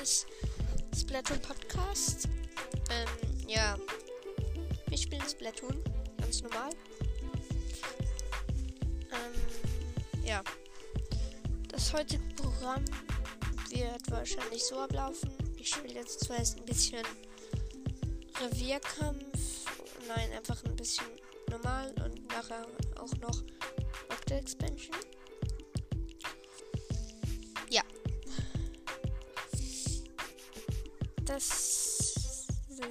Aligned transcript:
des 0.00 0.26
Splatoon 0.98 1.38
Podcast. 1.40 2.26
Ähm, 2.90 3.46
ja. 3.46 3.76
Wir 4.86 4.96
spielen 4.96 5.22
Splatoon, 5.28 5.84
ganz 6.18 6.42
normal. 6.42 6.70
Ähm, 9.12 10.24
ja. 10.24 10.42
Das 11.68 11.92
heutige 11.92 12.22
Programm 12.34 12.84
wird 13.68 14.10
wahrscheinlich 14.10 14.64
so 14.64 14.78
ablaufen. 14.78 15.30
Ich 15.58 15.68
spiele 15.68 15.94
jetzt 15.94 16.24
zuerst 16.24 16.58
ein 16.58 16.64
bisschen 16.64 17.04
Revierkampf. 18.40 19.66
Nein, 20.08 20.32
einfach 20.32 20.64
ein 20.64 20.76
bisschen 20.76 21.06
normal 21.50 21.94
und 22.04 22.26
nachher 22.28 22.66
auch 22.98 23.14
noch 23.18 23.42
Octa 24.08 24.36
Expansion. 24.36 24.96
Das 31.32 31.46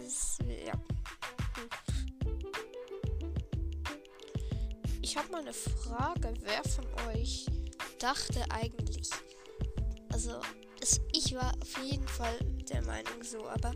ist, 0.07 0.39
ja. 0.47 0.71
Ich 5.01 5.17
habe 5.17 5.29
mal 5.29 5.41
eine 5.41 5.51
Frage. 5.51 6.33
Wer 6.43 6.63
von 6.63 6.85
euch 7.09 7.47
dachte 7.99 8.45
eigentlich, 8.49 9.09
also 10.13 10.39
es, 10.79 11.01
ich 11.11 11.35
war 11.35 11.53
auf 11.61 11.83
jeden 11.83 12.07
Fall 12.07 12.39
der 12.71 12.81
Meinung 12.83 13.21
so, 13.23 13.45
aber 13.45 13.73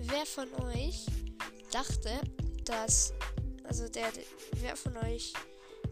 wer 0.00 0.26
von 0.26 0.52
euch 0.64 1.06
dachte, 1.70 2.20
dass, 2.64 3.14
also 3.62 3.88
der, 3.88 4.10
wer 4.56 4.74
von 4.74 4.96
euch, 4.96 5.34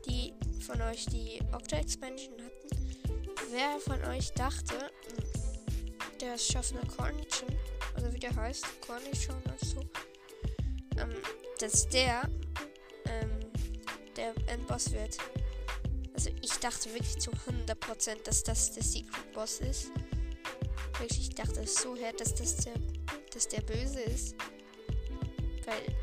die 0.08 0.34
von 0.66 0.82
euch 0.82 1.06
die 1.06 1.38
Octa 1.52 1.76
Expansion 1.76 2.34
hatten, 2.34 3.20
wer 3.52 3.78
von 3.78 4.04
euch 4.06 4.32
dachte, 4.32 4.74
hm, 4.74 6.18
der 6.20 6.36
Schaffner 6.36 6.84
Cornichon, 6.96 7.56
also 7.98 8.14
wie 8.14 8.20
der 8.20 8.34
heißt, 8.34 8.64
Cornichon 8.80 9.42
oder 9.44 9.56
so, 9.60 9.80
ähm, 10.98 11.14
dass 11.58 11.88
der, 11.88 12.30
ähm, 13.06 13.40
der 14.16 14.34
Endboss 14.46 14.92
wird. 14.92 15.18
Also 16.14 16.30
ich 16.40 16.52
dachte 16.60 16.92
wirklich 16.94 17.18
zu 17.18 17.32
100%, 17.32 18.22
dass 18.22 18.44
das 18.44 18.72
der 18.72 18.84
Secret 18.84 19.32
Boss 19.32 19.58
ist. 19.58 19.90
Wirklich, 20.98 21.20
ich 21.20 21.34
dachte 21.34 21.66
so 21.66 21.96
her, 21.96 22.12
dass 22.12 22.34
das 22.34 22.56
der, 22.56 22.74
dass 23.32 23.48
der 23.48 23.62
Böse 23.62 24.00
ist. 24.00 24.36
Weil 25.66 25.96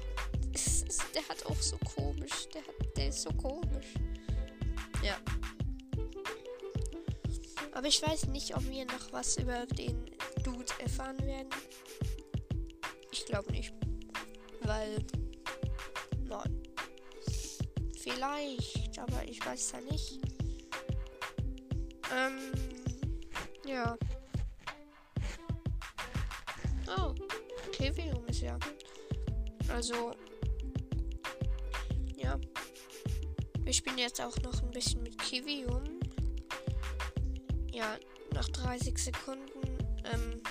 der 1.13 1.27
hat 1.29 1.45
auch 1.45 1.61
so 1.61 1.77
komisch. 1.95 2.49
Der, 2.53 2.61
hat, 2.61 2.97
der 2.97 3.07
ist 3.07 3.21
so 3.21 3.29
komisch. 3.31 3.93
Ja. 5.01 5.17
Aber 7.73 7.87
ich 7.87 8.01
weiß 8.01 8.27
nicht, 8.27 8.55
ob 8.55 8.65
wir 8.69 8.85
noch 8.85 9.11
was 9.11 9.37
über 9.37 9.65
den 9.65 10.14
Dude 10.45 10.71
erfahren 10.79 11.19
werden. 11.25 11.49
Ich 13.11 13.25
glaube 13.25 13.51
nicht. 13.51 13.73
Weil. 14.61 15.03
Nein. 16.23 16.63
Vielleicht, 17.97 18.99
aber 18.99 19.27
ich 19.27 19.43
weiß 19.43 19.71
ja 19.71 19.81
nicht. 19.81 20.19
Ähm. 22.15 22.51
Ja. 23.65 23.97
Oh. 26.95 27.15
Trivium 27.71 28.23
ist 28.27 28.41
ja. 28.41 28.59
Also. 29.69 30.11
Ja. 32.15 32.39
Wir 33.61 33.73
spielen 33.73 33.97
jetzt 33.97 34.21
auch 34.21 34.37
noch 34.43 34.61
ein 34.61 34.69
bisschen 34.69 35.01
mit 35.01 35.17
Kivium. 35.17 35.83
Ja, 37.71 37.97
nach 38.31 38.47
30 38.49 38.95
Sekunden. 38.95 39.54
Ähm, 40.13 40.41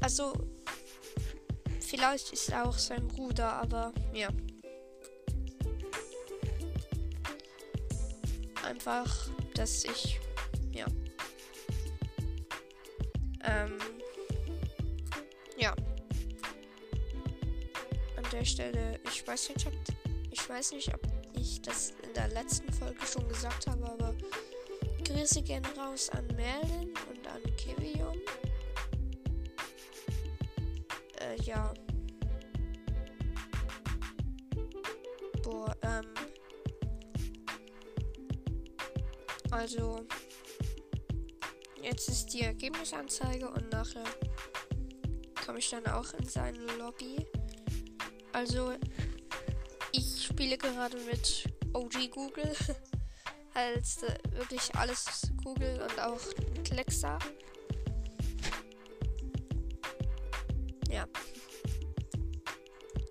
also, 0.00 0.34
vielleicht 1.80 2.32
ist 2.32 2.50
er 2.50 2.68
auch 2.68 2.76
sein 2.76 3.06
Bruder, 3.08 3.52
aber 3.54 3.92
ja. 4.12 4.28
Einfach, 8.62 9.28
dass 9.54 9.84
ich, 9.84 10.20
ja. 10.72 10.86
Ähm, 13.44 13.78
ja. 15.56 15.74
An 18.16 18.24
der 18.32 18.44
Stelle, 18.44 19.00
ich 19.10 19.26
weiß 19.26 19.50
nicht, 19.50 19.66
ob, 19.66 19.74
ich 20.30 20.48
weiß 20.48 20.72
nicht, 20.72 20.92
ob 20.92 21.00
ich 21.34 21.62
das 21.62 21.94
in 22.02 22.12
der 22.14 22.28
letzten 22.28 22.72
Folge 22.72 23.06
schon 23.06 23.28
gesagt 23.28 23.66
habe, 23.66 23.84
aber 23.90 24.14
Grüße 25.04 25.42
gehen 25.42 25.64
raus 25.76 26.10
an 26.10 26.26
Merlin 26.36 26.92
an 27.26 27.42
Kivium. 27.56 28.18
Äh, 31.20 31.40
ja. 31.42 31.72
Boah, 35.42 35.76
ähm. 35.82 36.06
Also. 39.50 40.06
Jetzt 41.82 42.08
ist 42.08 42.32
die 42.32 42.40
Ergebnisanzeige 42.40 43.46
und 43.48 43.70
nachher 43.70 44.04
komme 45.44 45.58
ich 45.58 45.68
dann 45.68 45.86
auch 45.86 46.12
in 46.14 46.26
seine 46.26 46.64
Lobby. 46.78 47.26
Also, 48.32 48.72
ich 49.92 50.24
spiele 50.24 50.56
gerade 50.56 50.96
mit 51.02 51.44
OG 51.74 52.10
Google. 52.10 52.56
äh, 53.54 53.80
wirklich 54.32 54.74
alles 54.74 55.30
Google 55.44 55.80
und 55.82 56.00
auch 56.00 56.20
Klexa. 56.64 57.18
Ja. 60.90 61.06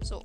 So. 0.02 0.22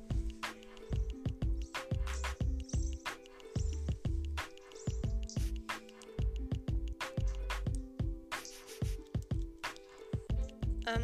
Ähm. 10.87 11.03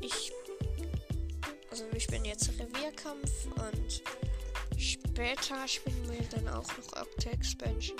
Ich. 0.00 0.32
Also 1.70 1.84
wir 1.90 2.00
spielen 2.00 2.24
jetzt 2.24 2.48
Revierkampf 2.50 3.46
und 3.46 4.02
später 4.78 5.66
spielen 5.66 6.10
wir 6.10 6.22
dann 6.28 6.48
auch 6.48 6.68
noch 6.76 7.02
Octa 7.02 7.30
Expansion. 7.30 7.98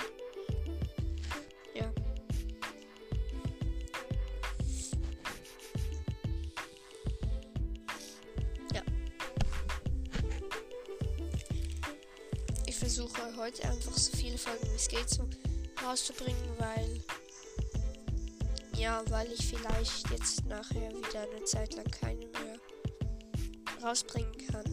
Es 14.75 14.87
geht 14.87 15.09
so 15.09 15.27
rauszubringen, 15.83 16.57
weil 16.57 17.01
ja, 18.77 19.03
weil 19.09 19.31
ich 19.31 19.47
vielleicht 19.47 20.09
jetzt 20.09 20.45
nachher 20.45 20.89
wieder 20.89 21.21
eine 21.21 21.43
Zeit 21.45 21.75
lang 21.75 21.89
keine 21.91 22.25
mehr 22.27 22.59
rausbringen 23.81 24.47
kann. 24.47 24.63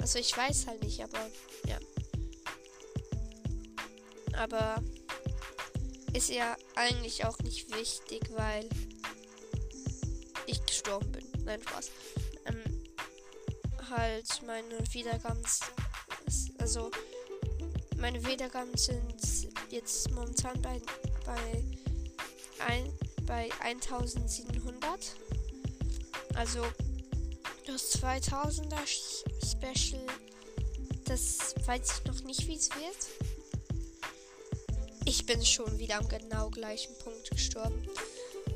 Also 0.00 0.18
ich 0.18 0.36
weiß 0.36 0.66
halt 0.66 0.82
nicht, 0.82 1.02
aber 1.02 1.30
ja. 1.66 1.78
Aber 4.34 4.82
ist 6.12 6.30
ja 6.30 6.56
eigentlich 6.76 7.24
auch 7.24 7.38
nicht 7.40 7.74
wichtig, 7.74 8.30
weil 8.36 8.68
ich 10.46 10.64
gestorben 10.64 11.12
bin. 11.12 11.26
Nein, 11.44 11.60
Spaß. 11.60 11.90
Ähm, 12.46 12.62
halt 13.90 14.42
meine 14.46 14.78
Wiedergaben, 14.92 15.42
also 16.58 16.90
meine 17.96 18.24
Wiedergaben 18.24 18.76
sind 18.76 19.17
jetzt 19.70 20.10
momentan 20.10 20.60
bei 20.62 20.80
bei 21.24 21.64
ein, 22.66 22.92
bei 23.26 23.48
1700. 23.60 25.16
Also 26.34 26.64
das 27.66 28.00
2000er 28.00 28.86
Special, 28.86 30.02
das 31.04 31.54
weiß 31.66 31.98
ich 31.98 32.04
noch 32.06 32.22
nicht, 32.24 32.46
wie 32.46 32.56
es 32.56 32.70
wird. 32.70 32.96
Ich 35.04 35.26
bin 35.26 35.44
schon 35.44 35.78
wieder 35.78 35.98
am 35.98 36.08
genau 36.08 36.50
gleichen 36.50 36.96
Punkt 36.98 37.30
gestorben. 37.30 37.86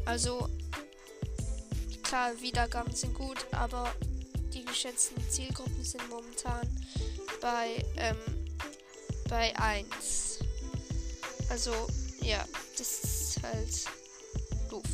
Also, 0.04 0.48
klar, 2.02 2.32
Wiedergaben 2.40 2.94
sind 2.94 3.14
gut, 3.14 3.38
aber 3.52 3.94
die 4.52 4.64
geschätzten 4.64 5.16
Zielgruppen 5.30 5.84
sind 5.84 6.08
momentan 6.08 6.68
bei, 7.40 7.84
ähm, 7.96 8.16
bei 9.28 9.56
1. 9.56 10.21
Also, 11.52 11.86
ja, 12.22 12.42
das 12.78 13.04
ist 13.04 13.42
halt 13.42 13.84
doof. 14.70 14.86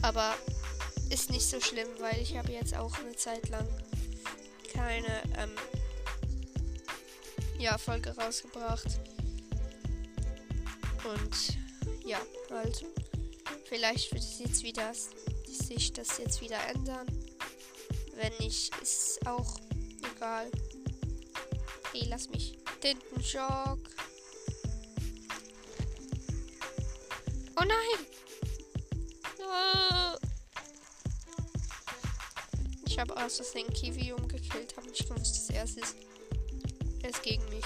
Aber 0.00 0.32
ist 1.10 1.28
nicht 1.28 1.44
so 1.44 1.60
schlimm, 1.60 1.88
weil 1.98 2.20
ich 2.20 2.36
habe 2.36 2.52
jetzt 2.52 2.72
auch 2.76 2.96
eine 3.00 3.16
Zeit 3.16 3.48
lang 3.48 3.66
keine 4.72 5.24
ähm, 5.36 5.50
ja, 7.58 7.76
Folge 7.78 8.14
rausgebracht. 8.16 9.00
Und 11.02 11.58
ja, 12.06 12.20
halt. 12.50 12.84
Vielleicht 13.64 14.12
wird 14.12 14.22
es 14.22 14.38
jetzt 14.38 14.62
wieder 14.62 14.92
sich 14.94 15.92
das 15.92 16.18
jetzt 16.18 16.42
wieder 16.42 16.64
ändern. 16.68 17.06
Wenn 18.14 18.32
nicht, 18.38 18.72
ist 18.80 19.26
auch 19.26 19.58
egal. 20.14 20.48
Hey, 21.92 22.06
lass 22.08 22.28
mich. 22.28 22.56
Tintenschock. 22.80 23.80
Oh 27.64 27.66
nein! 27.66 28.06
Ah. 29.50 30.18
Ich 32.86 32.98
habe 32.98 33.16
aus 33.16 33.36
Versehen 33.36 33.72
Kiwi 33.72 34.12
umgekillt, 34.12 34.76
habe 34.76 34.86
nicht 34.88 35.08
gewusst, 35.08 35.48
dass 35.48 35.56
er 35.56 35.64
es 35.64 35.76
ist. 35.76 35.96
Er 37.02 37.08
ist 37.10 37.22
gegen 37.22 37.42
mich. 37.48 37.64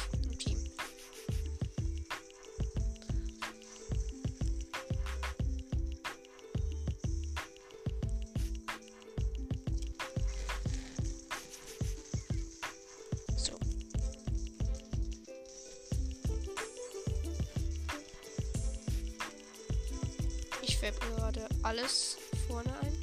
Alles 21.63 22.17
vorne 22.47 22.73
ein. 22.81 22.97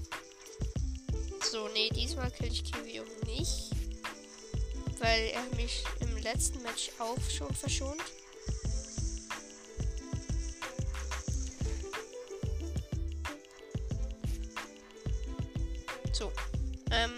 So, 1.51 1.67
nee, 1.73 1.89
diesmal 1.89 2.31
kill 2.31 2.51
ich 2.51 2.63
Kiwi 2.63 3.01
nicht. 3.25 3.71
Weil 4.99 5.31
er 5.33 5.43
mich 5.55 5.83
im 5.99 6.17
letzten 6.17 6.61
Match 6.63 6.89
auch 6.99 7.19
schon 7.29 7.53
verschont. 7.53 8.01
So. 16.11 16.31
Ähm. 16.91 17.11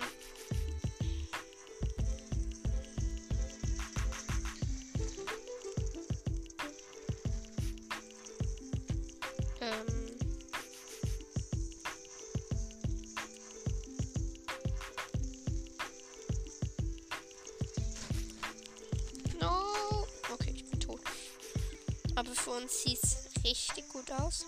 Uns 22.57 22.81
sieht 22.81 22.99
richtig 23.43 23.87
gut 23.89 24.11
aus. 24.13 24.47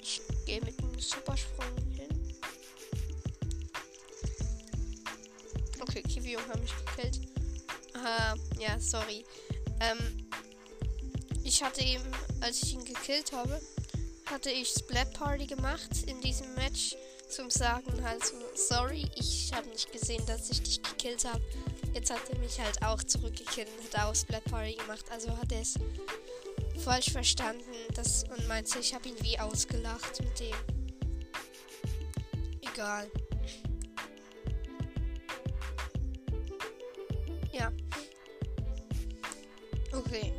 Ich 0.00 0.20
gehe 0.46 0.60
mit 0.60 0.78
einem 0.78 1.00
Supersprung 1.00 1.66
hin. 1.96 2.36
Okay, 5.80 6.02
Kiwi 6.02 6.34
hat 6.34 6.60
mich 6.60 6.72
gekillt. 6.86 7.20
Aha, 7.94 8.36
ja, 8.60 8.78
sorry. 8.78 9.24
Ähm, 9.80 10.28
ich 11.42 11.64
hatte 11.64 11.84
eben, 11.84 12.04
als 12.42 12.62
ich 12.62 12.74
ihn 12.74 12.84
gekillt 12.84 13.32
habe, 13.32 13.60
hatte 14.26 14.50
ich 14.50 14.68
Splat 14.68 15.12
Party 15.14 15.46
gemacht 15.46 16.04
in 16.06 16.20
diesem 16.20 16.54
Match 16.54 16.94
zum 17.28 17.50
Sagen 17.50 18.04
halt 18.04 18.24
so, 18.24 18.36
sorry, 18.54 19.10
ich 19.16 19.52
habe 19.52 19.68
nicht 19.70 19.90
gesehen, 19.90 20.24
dass 20.26 20.48
ich 20.48 20.62
dich 20.62 20.80
gekillt 20.82 21.24
habe. 21.24 21.42
Jetzt 21.94 22.10
hat 22.10 22.30
er 22.30 22.38
mich 22.38 22.58
halt 22.58 22.82
auch 22.82 23.02
zurückgekillt 23.02 23.68
und 23.78 23.94
hat 23.94 24.06
auch 24.06 24.14
Splat 24.14 24.44
Party 24.44 24.74
gemacht. 24.74 25.04
Also 25.10 25.36
hat 25.36 25.52
er 25.52 25.60
es 25.60 25.74
falsch 26.82 27.10
verstanden 27.10 27.62
das, 27.94 28.24
und 28.24 28.48
meinte, 28.48 28.78
ich 28.78 28.94
habe 28.94 29.08
ihn 29.08 29.16
wie 29.20 29.38
ausgelacht 29.38 30.20
mit 30.20 30.40
dem. 30.40 30.56
Egal. 32.62 33.10
Ja. 37.52 37.70
Okay. 39.92 40.32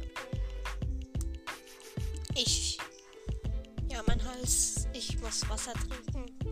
Ich. 2.35 2.79
Ja, 3.89 4.03
mein 4.07 4.23
Hals. 4.23 4.88
Ich 4.94 5.19
muss 5.19 5.47
Wasser 5.47 5.73
trinken. 5.73 6.42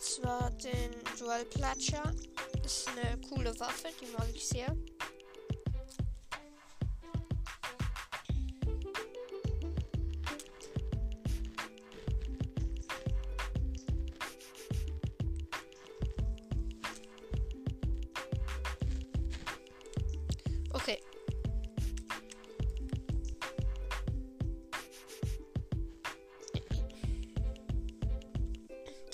Zwar 0.00 0.50
den 0.50 0.90
Dual 1.18 1.44
Platscher. 1.44 2.02
Ist 2.64 2.88
eine 2.88 3.20
coole 3.28 3.58
Waffe, 3.60 3.88
die 4.00 4.06
mag 4.16 4.28
ich 4.34 4.46
sehr. 4.46 4.74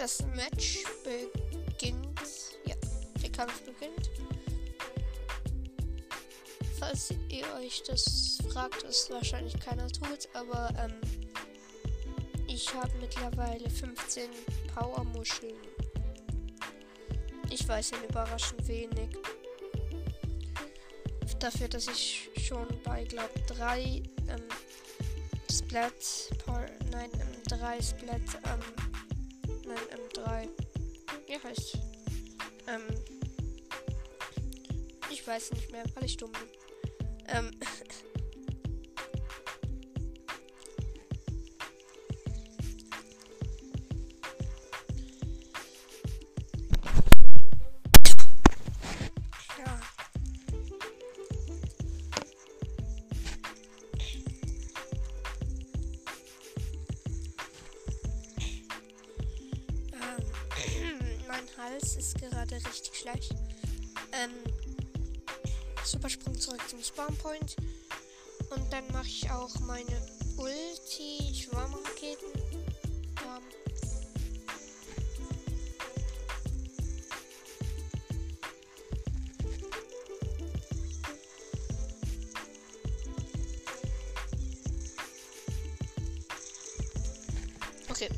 Das 0.06 0.24
Match 0.36 0.84
beginnt. 1.02 2.20
Ja, 2.64 2.76
der 3.20 3.32
Kampf 3.32 3.60
beginnt. 3.62 4.08
Falls 6.78 7.12
ihr 7.28 7.44
euch 7.56 7.82
das 7.88 8.38
fragt, 8.48 8.86
was 8.86 9.10
wahrscheinlich 9.10 9.58
keiner 9.58 9.88
tut, 9.88 10.28
aber 10.32 10.72
ähm, 10.78 10.94
ich 12.46 12.72
habe 12.72 12.92
mittlerweile 13.00 13.68
15 13.68 14.30
Powermuscheln. 14.76 15.56
Ich 17.50 17.66
weiß 17.66 17.90
ja 17.90 17.96
überraschend 18.08 18.68
wenig. 18.68 19.08
Dafür, 21.40 21.66
dass 21.66 21.88
ich 21.88 22.30
schon 22.46 22.68
bei, 22.84 23.02
glaube 23.02 23.34
drei 23.48 24.04
ähm, 24.28 24.44
Splat, 25.50 26.30
nein, 26.92 27.10
ähm, 27.14 27.42
drei 27.48 27.82
Splat 27.82 28.20
ähm, 28.44 28.95
Nein, 29.66 29.78
M3. 30.14 30.48
Wie 31.26 31.38
heißt? 31.38 31.78
Ähm. 32.68 32.82
Ich 35.10 35.26
weiß 35.26 35.52
nicht 35.52 35.72
mehr, 35.72 35.84
weil 35.94 36.04
ich 36.04 36.16
dumm 36.16 36.32
bin. 36.32 36.48
Ähm. 37.28 37.50
Hals 61.66 61.96
ist 61.96 62.20
gerade 62.20 62.54
richtig 62.54 62.94
schlecht. 62.94 63.34
Ähm, 64.12 64.30
Supersprung 65.84 66.38
zurück 66.38 66.62
zum 66.68 66.82
Spawnpoint. 66.82 67.56
Und 68.50 68.72
dann 68.72 68.86
mache 68.92 69.06
ich 69.06 69.28
auch 69.30 69.52
meine 69.60 70.00
Ulti 70.36 71.34
Schwarmraketen. 71.34 72.28
Ähm, 73.24 73.42
Okay. 87.88 88.10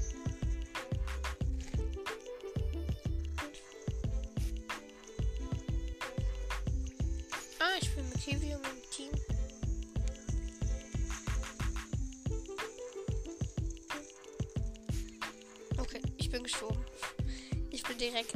Kivium 8.29 8.61
im 8.61 8.91
Team. 8.91 9.11
Okay, 15.79 16.03
ich 16.19 16.31
bin 16.31 16.43
gestorben. 16.43 16.85
Ich 17.71 17.83
bin 17.85 17.97
direkt 17.97 18.35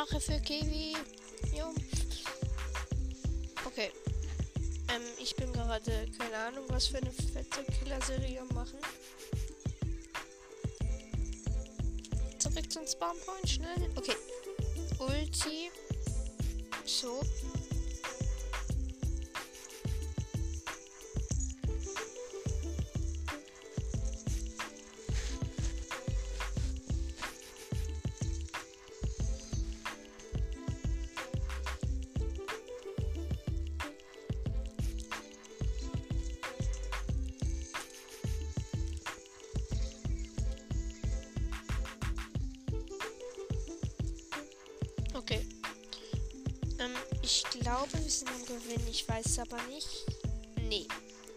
Rache 0.00 0.18
für 0.18 0.40
Kiwi. 0.40 0.96
Jo. 1.52 1.74
Okay. 3.66 3.90
Ähm, 4.88 5.02
ich 5.22 5.36
bin 5.36 5.52
gerade, 5.52 6.08
keine 6.16 6.36
Ahnung, 6.38 6.64
was 6.68 6.86
für 6.86 6.96
eine 6.96 7.12
fette 7.12 7.64
Killer-Serie 7.70 8.42
machen. 8.54 8.78
Zurück 12.38 12.72
zum 12.72 12.86
Spawnpoint, 12.86 13.46
schnell. 13.46 13.90
Okay. 13.94 14.16
Ulti. 14.98 15.70
So. 16.86 17.20
Ich 47.30 47.44
glaube, 47.60 47.92
wir 47.92 48.10
sind 48.10 48.28
am 48.28 48.44
Gewinn. 48.44 48.86
Ich 48.88 49.08
weiß 49.08 49.24
es 49.24 49.38
aber 49.38 49.62
nicht. 49.68 49.88
Nee. 50.68 50.86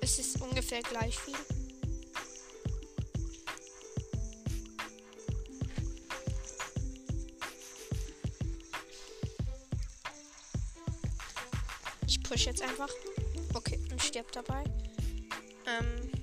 Es 0.01 0.17
ist 0.17 0.41
ungefähr 0.41 0.81
gleich 0.81 1.17
viel. 1.19 1.35
Ich 12.07 12.23
push 12.23 12.45
jetzt 12.45 12.61
einfach. 12.63 12.89
Okay, 13.53 13.79
und 13.91 14.01
stirbt 14.01 14.35
dabei. 14.35 14.63
Ähm, 15.67 16.22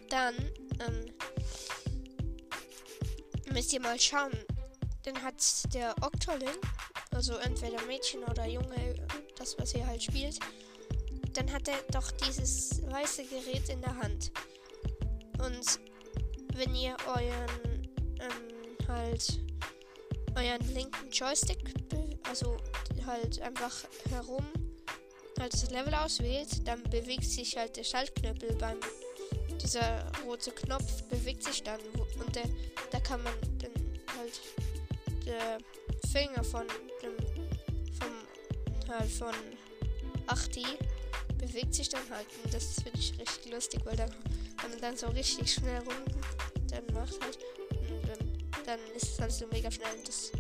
dann 0.09 0.35
ähm, 0.79 1.13
müsst 3.51 3.73
ihr 3.73 3.81
mal 3.81 3.99
schauen. 3.99 4.31
Dann 5.03 5.21
hat 5.21 5.35
der 5.73 5.95
Octolin, 6.01 6.57
also 7.11 7.35
entweder 7.37 7.81
Mädchen 7.85 8.23
oder 8.23 8.45
Junge, 8.45 8.95
das 9.37 9.57
was 9.59 9.73
ihr 9.73 9.85
halt 9.85 10.03
spielt, 10.03 10.39
dann 11.33 11.51
hat 11.51 11.67
er 11.67 11.81
doch 11.91 12.11
dieses 12.11 12.81
weiße 12.89 13.25
Gerät 13.25 13.69
in 13.69 13.81
der 13.81 13.95
Hand. 13.97 14.31
Und 15.39 15.79
wenn 16.55 16.75
ihr 16.75 16.95
euren 17.07 17.89
ähm, 18.19 18.87
halt 18.87 19.42
euren 20.35 20.73
linken 20.73 21.11
Joystick, 21.11 21.59
also 22.27 22.57
halt 23.05 23.41
einfach 23.41 23.83
herum 24.09 24.45
halt 25.39 25.53
das 25.53 25.69
Level 25.71 25.93
auswählt, 25.93 26.67
dann 26.67 26.81
bewegt 26.83 27.25
sich 27.25 27.57
halt 27.57 27.75
der 27.75 27.83
Schaltknöppel 27.83 28.55
beim 28.55 28.77
dieser 29.61 30.05
rote 30.25 30.51
Knopf 30.51 31.03
bewegt 31.03 31.43
sich 31.43 31.63
dann 31.63 31.79
und 32.19 32.35
der, 32.35 32.43
da 32.91 32.99
kann 32.99 33.23
man 33.23 33.33
dann 33.59 33.71
halt 34.17 34.41
der 35.25 35.57
Finger 36.11 36.43
von 36.43 36.65
dem 37.01 37.15
vom 37.97 38.93
halt 38.93 39.11
von 39.11 39.33
Achti 40.27 40.65
bewegt 41.37 41.73
sich 41.73 41.89
dann 41.89 42.07
halt 42.09 42.27
und 42.43 42.53
das 42.53 42.75
finde 42.81 42.99
ich 42.99 43.17
richtig 43.19 43.51
lustig, 43.51 43.81
weil 43.85 43.95
dann 43.95 44.11
wenn 44.61 44.71
man 44.71 44.81
dann 44.81 44.97
so 44.97 45.07
richtig 45.07 45.53
schnell 45.53 45.79
rum 45.79 45.95
dann 46.69 46.85
macht 46.93 47.21
halt 47.23 47.37
dann, 48.65 48.79
ist 48.95 49.13
es 49.13 49.19
halt 49.19 49.31
so 49.31 49.47
mega 49.47 49.69
schnell 49.69 49.95
das 50.05 50.31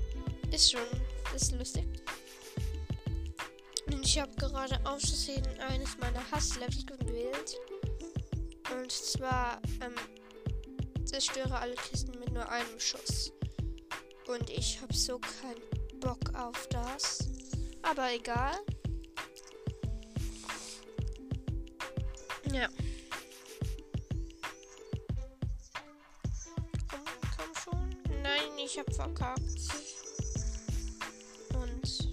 ist 0.51 0.71
schon 0.71 0.81
das 1.31 1.43
ist 1.43 1.51
lustig. 1.53 1.85
Und 3.87 4.05
ich 4.05 4.19
habe 4.19 4.33
gerade 4.35 4.79
aus 4.85 5.01
Versehen 5.01 5.47
eines 5.59 5.97
meiner 5.97 6.29
Hasslevel 6.31 6.85
gewählt. 6.85 7.57
Und 8.71 8.91
zwar 8.91 9.61
ähm, 9.81 9.95
zerstöre 11.05 11.57
alle 11.57 11.75
Kisten 11.75 12.17
mit 12.19 12.31
nur 12.31 12.47
einem 12.49 12.79
Schuss. 12.79 13.31
Und 14.27 14.49
ich 14.49 14.79
habe 14.81 14.93
so 14.93 15.19
keinen 15.19 15.99
Bock 15.99 16.33
auf 16.35 16.67
das. 16.67 17.29
Aber 17.81 18.13
egal. 18.13 18.55
Ja. 22.51 22.69
Ich 28.65 28.79
habe 28.79 28.93
verkackt. 28.93 29.41
Und 31.53 32.09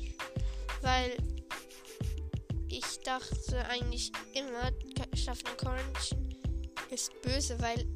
weil 0.82 1.16
ich 2.68 3.00
dachte 3.00 3.64
eigentlich 3.68 4.12
immer, 4.34 4.70
Schaffner 5.14 5.54
Corinthian 5.56 6.34
ist 6.90 7.12
böse, 7.22 7.58
weil 7.60 7.86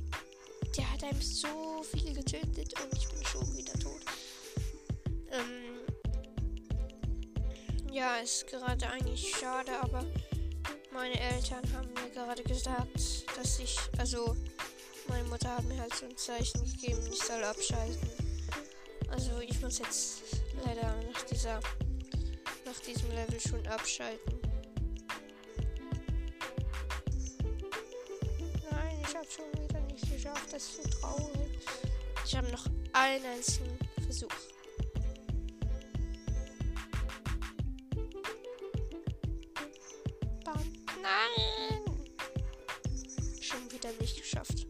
der 0.77 0.93
hat 0.93 1.03
einem 1.05 1.21
so 1.21 1.83
viel 1.83 2.15
getötet 2.15 2.75
und 2.81 2.93
ich 2.97 3.09
bin 3.09 3.25
schon 3.25 3.57
wieder 3.57 3.73
tot. 3.75 4.01
Ähm, 5.31 5.81
ja, 7.93 8.17
ist 8.17 8.47
gerade 8.47 8.89
eigentlich 8.89 9.35
schade, 9.37 9.73
aber 9.81 10.05
meine 10.93 11.19
Eltern 11.19 11.63
haben 11.73 11.93
mir 11.95 12.11
gerade 12.11 12.43
gesagt, 12.43 13.27
dass 13.37 13.59
ich, 13.59 13.77
also 13.99 14.37
meine 15.09 15.25
Mutter 15.29 15.57
hat 15.57 15.65
mir 15.65 15.79
halt 15.79 15.95
so 15.95 16.07
ein 16.07 16.17
Zeichen 16.17 16.65
gegeben, 16.65 17.01
ich 17.13 17.23
soll 17.23 17.43
abschalten. 17.45 18.24
Also 19.15 19.39
ich 19.39 19.61
muss 19.61 19.79
jetzt 19.79 20.23
leider 20.65 20.93
nach 21.13 21.23
dieser, 21.23 21.61
nach 22.65 22.81
diesem 22.85 23.09
Level 23.13 23.39
schon 23.39 23.65
abschalten. 23.69 24.41
Nein, 28.73 28.99
ich 29.07 29.15
habe 29.15 29.27
schon 29.31 29.63
wieder 29.63 29.81
nicht 29.83 30.13
geschafft. 30.13 30.53
Das 30.53 30.65
ist 30.65 30.83
so 30.83 30.99
traurig. 30.99 31.61
Ich 32.27 32.35
habe 32.35 32.49
noch 32.49 32.67
einen 32.93 33.25
einzigen 33.25 33.79
Versuch. 34.03 34.29
Nein! 41.01 41.85
Schon 43.41 43.71
wieder 43.71 43.93
nicht 44.01 44.21
geschafft. 44.21 44.67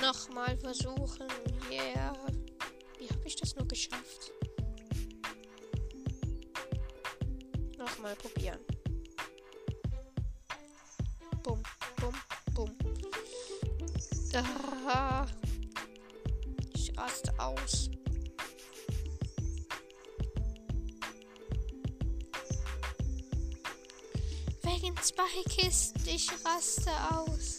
Nochmal 0.00 0.58
versuchen. 0.58 1.28
Yeah. 1.70 2.12
Ich 3.28 3.36
das 3.36 3.54
nur 3.56 3.68
geschafft? 3.68 4.32
Nochmal 7.76 8.16
probieren. 8.16 8.58
Bum, 11.42 11.62
bum, 12.00 12.14
bum. 12.54 12.74
Ah. 14.86 15.26
Ich 16.72 16.96
raste 16.96 17.38
aus. 17.38 17.90
Wegen 24.62 24.96
zwei 25.02 25.42
Kisten, 25.50 26.00
ich 26.06 26.30
raste 26.46 26.90
aus. 27.14 27.58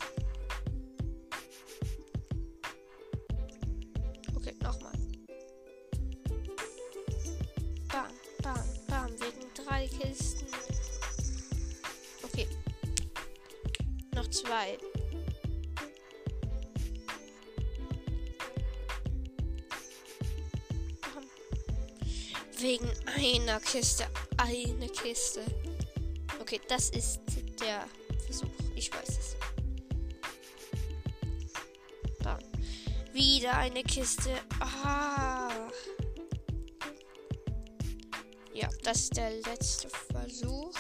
Kiste. 23.72 24.08
Eine 24.38 24.90
Kiste. 24.90 25.46
Okay, 26.42 26.60
das 26.68 26.90
ist 26.90 27.20
der 27.62 27.86
Versuch. 28.26 28.50
Ich 28.74 28.92
weiß 28.92 29.10
es. 29.10 29.36
Dann. 32.24 32.44
Wieder 33.14 33.56
eine 33.56 33.84
Kiste. 33.84 34.32
Ah. 34.60 35.70
Ja, 38.56 38.70
das 38.82 39.02
ist 39.02 39.18
der 39.18 39.30
letzte 39.42 39.88
Versuch. 40.12 40.74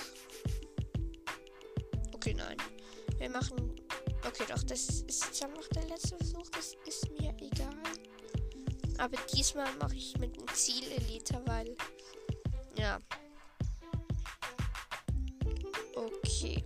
Okay, 2.13 2.33
nein. 2.33 2.57
Wir 3.19 3.29
machen. 3.29 3.75
Okay, 4.25 4.45
doch, 4.47 4.63
das 4.63 5.01
ist 5.01 5.39
dann 5.43 5.53
noch 5.53 5.67
der 5.67 5.85
letzte 5.89 6.17
Versuch. 6.17 6.49
Das 6.49 6.73
ist 6.87 7.07
mir 7.11 7.35
egal. 7.39 7.69
Aber 8.97 9.17
diesmal 9.31 9.71
mache 9.75 9.95
ich 9.95 10.17
mit 10.17 10.35
dem 10.35 10.47
Ziel 10.55 10.91
Elite, 10.91 11.39
weil. 11.45 11.75
Ja. 12.79 12.97
Okay. 15.95 16.63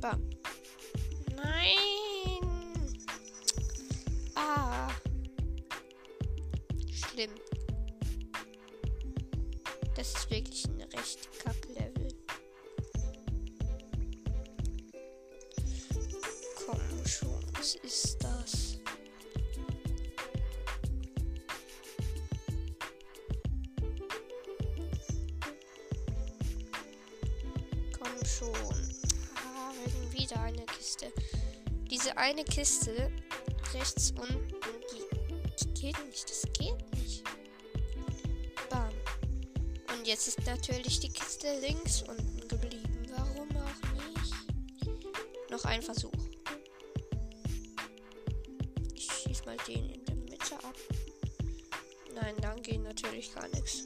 Bam. 0.00 0.30
Nein. 1.36 2.40
Ah. 4.34 4.88
Schlimm. 6.90 7.30
Das 9.94 10.14
ist 10.14 10.30
wirklich 10.30 10.64
ein 10.64 10.80
recht 10.96 11.28
kack-Level. 11.42 12.08
Komm 16.64 17.06
schon, 17.06 17.44
was 17.52 17.74
ist 17.74 18.16
das? 18.24 18.63
Eine 32.24 32.44
Kiste 32.44 33.12
rechts 33.74 34.12
unten, 34.12 34.54
die, 34.90 35.74
geht 35.74 36.06
nicht. 36.06 36.30
Das 36.30 36.42
geht 36.54 36.94
nicht. 36.94 37.22
Bam. 38.70 38.88
Und 39.94 40.06
jetzt 40.06 40.26
ist 40.28 40.46
natürlich 40.46 41.00
die 41.00 41.10
Kiste 41.10 41.60
links 41.60 42.02
unten 42.02 42.48
geblieben. 42.48 43.06
Warum 43.14 43.48
auch 43.58 44.16
nicht? 44.16 45.50
Noch 45.50 45.66
ein 45.66 45.82
Versuch. 45.82 46.12
Ich 48.94 49.06
schieß 49.12 49.44
mal 49.44 49.58
den 49.68 49.90
in 49.90 50.04
der 50.06 50.16
Mitte 50.16 50.54
ab. 50.62 50.76
Nein, 52.14 52.34
dann 52.40 52.62
geht 52.62 52.82
natürlich 52.82 53.34
gar 53.34 53.48
nichts. 53.48 53.84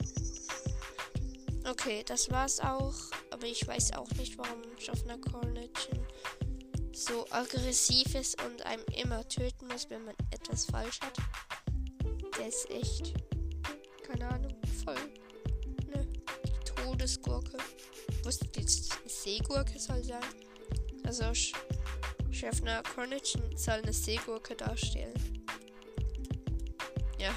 Okay, 1.68 2.05
das 2.07 2.31
war's 2.31 2.61
auch. 2.61 2.94
Aber 3.33 3.46
ich 3.48 3.66
weiß 3.66 3.94
auch 3.94 4.11
nicht, 4.12 4.38
warum 4.38 4.62
Schaffner 4.79 5.18
Cornetchen 5.18 6.07
so 6.99 7.25
aggressiv 7.31 8.15
ist 8.15 8.43
und 8.43 8.63
einem 8.63 8.85
immer 8.97 9.27
töten 9.29 9.69
muss, 9.69 9.89
wenn 9.89 10.05
man 10.05 10.15
etwas 10.33 10.67
falsch 10.67 11.01
hat. 11.01 11.17
Der 12.37 12.49
ist 12.49 12.69
echt. 12.71 13.15
Keine 14.05 14.29
Ahnung, 14.29 14.57
voll. 14.85 14.97
Ne. 15.87 16.07
Todesgurke. 16.65 17.57
Wusstet 18.25 18.57
ihr, 18.57 18.67
Seegurke 19.09 19.79
soll 19.79 20.03
sein? 20.03 20.23
Also 21.05 21.33
Sch 21.33 21.53
Schaffner 22.31 22.83
Cornetchen 22.83 23.57
soll 23.57 23.75
eine 23.75 23.93
Seegurke 23.93 24.55
darstellen. 24.55 25.15
Ja. 27.19 27.35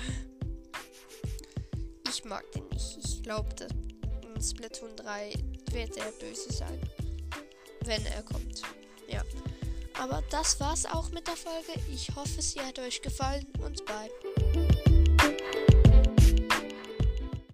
Ich 2.07 2.25
mag 2.25 2.51
den 2.51 2.67
nicht. 2.69 2.97
Ich 2.97 3.23
glaube, 3.23 3.49
in 4.35 4.41
Splatoon 4.41 4.95
3 4.95 5.33
wird 5.71 5.97
er 5.97 6.11
böse 6.13 6.51
sein. 6.51 6.81
Wenn 7.85 8.05
er 8.07 8.23
kommt. 8.23 8.63
Aber 10.01 10.23
das 10.31 10.59
war's 10.59 10.87
auch 10.87 11.11
mit 11.11 11.27
der 11.27 11.35
Folge. 11.35 11.79
Ich 11.93 12.09
hoffe, 12.15 12.41
sie 12.41 12.59
hat 12.59 12.79
euch 12.79 13.03
gefallen 13.03 13.45
und 13.63 13.85
bye. 13.85 14.70